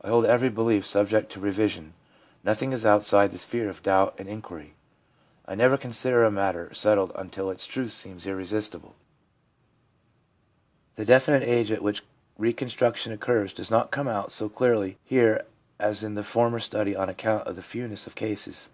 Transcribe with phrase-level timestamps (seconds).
[0.00, 1.94] I hold every belief subject to revision;
[2.44, 4.76] nothing is outside the sphere of doubt and inquiry.
[5.44, 8.94] I never consider a matter settled until its truth seems irresistible/
[10.94, 12.02] The definite LINE OF GROWTH FOLLOWING CONVERSION 367 age at which
[12.38, 15.44] reconstruction occurs does not come out so clearly here
[15.80, 18.70] as in the former study on account of the fewness of the cases.